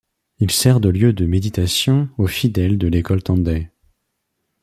[0.39, 3.69] Il sert de lieu de méditation aux fidèles de l'école Tendai.